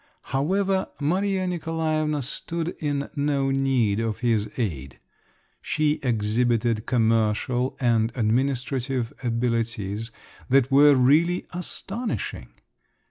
However, 0.33 0.87
Maria 0.99 1.45
Nikolaevna 1.45 2.23
stood 2.23 2.69
in 2.79 3.11
no 3.15 3.51
need 3.51 3.99
of 3.99 4.21
his 4.21 4.49
aid. 4.57 4.99
She 5.61 5.99
exhibited 6.01 6.87
commercial 6.87 7.77
and 7.79 8.11
administrative 8.15 9.13
abilities 9.21 10.09
that 10.49 10.71
were 10.71 10.95
really 10.95 11.45
astonishing! 11.53 12.49